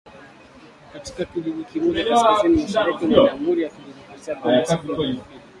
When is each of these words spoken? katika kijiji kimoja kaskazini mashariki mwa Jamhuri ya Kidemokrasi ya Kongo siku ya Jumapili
katika 0.93 1.25
kijiji 1.25 1.63
kimoja 1.63 2.05
kaskazini 2.09 2.61
mashariki 2.61 3.05
mwa 3.05 3.23
Jamhuri 3.23 3.63
ya 3.63 3.69
Kidemokrasi 3.69 4.29
ya 4.29 4.35
Kongo 4.35 4.65
siku 4.65 4.91
ya 4.91 4.93
Jumapili 5.11 5.21